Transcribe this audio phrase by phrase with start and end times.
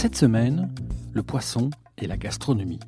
[0.00, 0.74] Cette semaine,
[1.12, 2.80] le poisson et la gastronomie.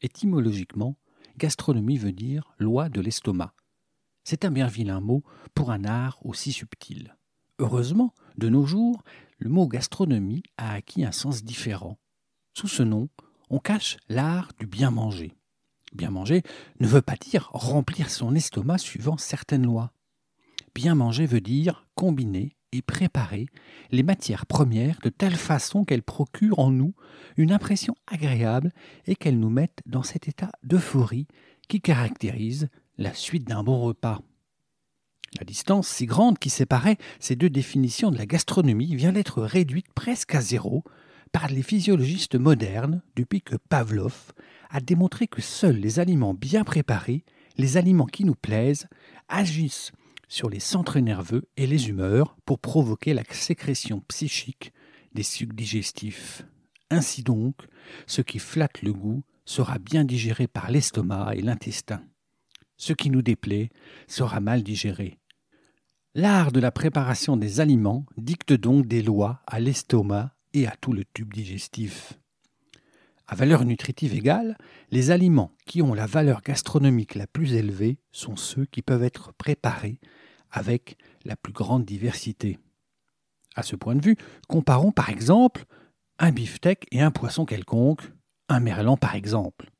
[0.00, 0.96] Étymologiquement,
[1.38, 3.52] gastronomie veut dire loi de l'estomac.
[4.22, 5.24] C'est un bien vilain mot
[5.56, 7.16] pour un art aussi subtil.
[7.58, 9.02] Heureusement, de nos jours,
[9.38, 11.98] le mot gastronomie a acquis un sens différent.
[12.54, 13.08] Sous ce nom,
[13.48, 15.32] on cache l'art du bien manger.
[15.92, 16.44] Bien manger
[16.78, 19.92] ne veut pas dire remplir son estomac suivant certaines lois.
[20.76, 23.46] Bien manger veut dire combiner et préparer
[23.90, 26.94] les matières premières de telle façon qu'elles procurent en nous
[27.36, 28.72] une impression agréable
[29.06, 31.26] et qu'elles nous mettent dans cet état d'euphorie
[31.68, 34.20] qui caractérise la suite d'un bon repas.
[35.38, 39.92] La distance si grande qui séparait ces deux définitions de la gastronomie vient d'être réduite
[39.94, 40.82] presque à zéro
[41.32, 44.32] par les physiologistes modernes depuis que Pavlov
[44.70, 47.24] a démontré que seuls les aliments bien préparés,
[47.56, 48.88] les aliments qui nous plaisent,
[49.28, 49.92] agissent
[50.30, 54.72] sur les centres nerveux et les humeurs pour provoquer la sécrétion psychique
[55.12, 56.46] des sucs digestifs.
[56.88, 57.56] Ainsi donc,
[58.06, 62.02] ce qui flatte le goût sera bien digéré par l'estomac et l'intestin.
[62.76, 63.70] Ce qui nous déplaît
[64.06, 65.18] sera mal digéré.
[66.14, 70.92] L'art de la préparation des aliments dicte donc des lois à l'estomac et à tout
[70.92, 72.14] le tube digestif.
[73.26, 74.56] À valeur nutritive égale,
[74.90, 79.32] les aliments qui ont la valeur gastronomique la plus élevée sont ceux qui peuvent être
[79.34, 80.00] préparés
[80.52, 82.58] avec la plus grande diversité.
[83.54, 84.16] À ce point de vue,
[84.48, 85.64] comparons par exemple
[86.18, 88.02] un beefsteak et un poisson quelconque,
[88.48, 89.70] un merlan par exemple.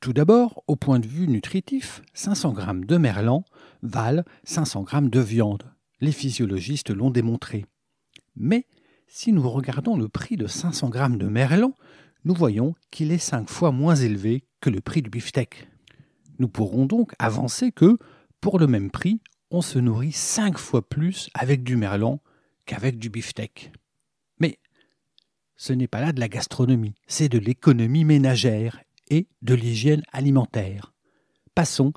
[0.00, 3.44] Tout d'abord, au point de vue nutritif, 500 g de merlan
[3.82, 5.64] valent 500 g de viande.
[6.00, 7.66] Les physiologistes l'ont démontré.
[8.34, 8.66] Mais
[9.06, 11.74] si nous regardons le prix de 500 g de merlan,
[12.24, 15.68] nous voyons qu'il est 5 fois moins élevé que le prix du beefsteak.
[16.38, 17.98] Nous pourrons donc avancer que,
[18.40, 22.20] pour le même prix, on se nourrit cinq fois plus avec du merlan
[22.66, 23.72] qu'avec du beefsteak.
[24.38, 24.58] Mais
[25.56, 30.92] ce n'est pas là de la gastronomie, c'est de l'économie ménagère et de l'hygiène alimentaire.
[31.54, 31.92] Passons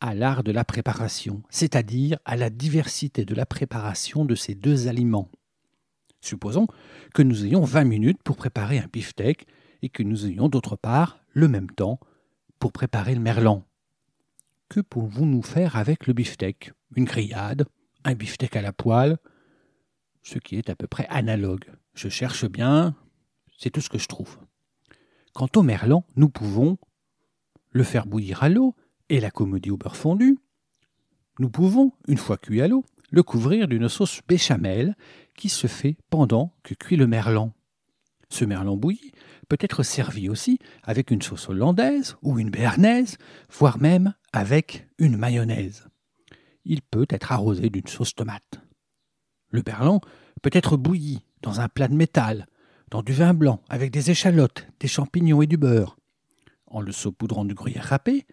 [0.00, 4.86] à l'art de la préparation, c'est-à-dire à la diversité de la préparation de ces deux
[4.86, 5.30] aliments.
[6.20, 6.66] Supposons
[7.14, 9.46] que nous ayons 20 minutes pour préparer un beefsteak
[9.82, 11.98] et que nous ayons d'autre part le même temps
[12.58, 13.64] pour préparer le merlan.
[14.68, 16.72] Que pouvons-nous faire avec le beefsteak?
[16.94, 17.66] Une grillade
[18.04, 19.16] Un beefsteak à la poêle
[20.22, 21.64] Ce qui est à peu près analogue.
[21.94, 22.94] Je cherche bien,
[23.56, 24.38] c'est tout ce que je trouve.
[25.32, 26.76] Quant au merlan, nous pouvons
[27.70, 28.74] le faire bouillir à l'eau
[29.08, 30.38] et l'accommoder au beurre fondu.
[31.38, 34.96] Nous pouvons, une fois cuit à l'eau, le couvrir d'une sauce béchamel
[35.34, 37.54] qui se fait pendant que cuit le merlan.
[38.28, 39.12] Ce merlan bouilli
[39.48, 43.16] peut être servi aussi avec une sauce hollandaise ou une béarnaise,
[43.50, 45.88] voire même avec une mayonnaise.
[46.64, 48.60] Il peut être arrosé d'une sauce tomate.
[49.50, 50.00] Le merlan
[50.42, 52.46] peut être bouilli dans un plat de métal,
[52.90, 55.96] dans du vin blanc avec des échalotes, des champignons et du beurre.
[56.66, 58.26] En le saupoudrant du gruyère râpé,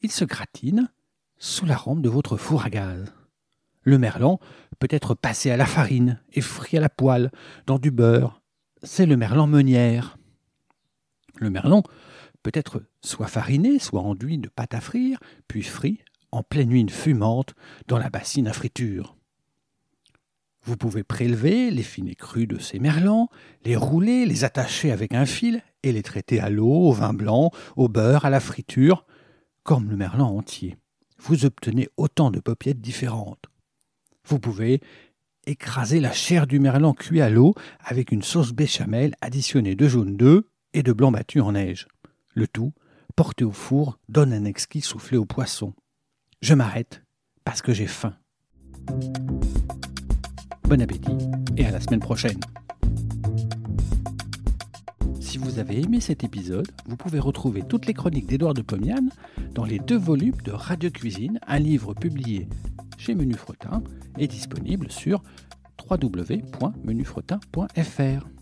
[0.00, 0.88] il se gratine
[1.36, 3.12] sous la rampe de votre four à gaz.
[3.82, 4.40] Le merlan
[4.78, 7.30] peut être passé à la farine et frit à la poêle
[7.66, 8.40] dans du beurre.
[8.82, 10.16] C'est le merlan meunière.
[11.36, 11.82] Le merlan
[12.42, 15.18] peut être soit fariné, soit enduit de pâte à frire,
[15.48, 16.00] puis frit
[16.30, 17.54] en pleine huile fumante
[17.86, 19.16] dans la bassine à friture.
[20.64, 23.28] Vous pouvez prélever les finets crus de ces merlans,
[23.64, 27.50] les rouler, les attacher avec un fil et les traiter à l'eau, au vin blanc,
[27.76, 29.04] au beurre, à la friture,
[29.62, 30.76] comme le merlan entier.
[31.18, 33.44] Vous obtenez autant de paupiettes différentes.
[34.26, 34.80] Vous pouvez
[35.46, 40.16] écraser la chair du merlan cuit à l'eau avec une sauce béchamel additionnée de jaune
[40.16, 41.88] d'œuf et de blanc battu en neige.
[42.34, 42.74] Le tout,
[43.16, 45.72] porté au four, donne un exquis soufflé au poisson.
[46.42, 47.02] Je m'arrête
[47.44, 48.14] parce que j'ai faim.
[50.64, 51.16] Bon appétit
[51.56, 52.40] et à la semaine prochaine.
[55.20, 59.10] Si vous avez aimé cet épisode, vous pouvez retrouver toutes les chroniques d'Édouard de Pomiane
[59.52, 62.48] dans les deux volumes de Radio Cuisine, un livre publié
[62.98, 63.82] chez Menu Fretin
[64.18, 65.22] et disponible sur
[65.90, 68.33] www.menufretin.fr.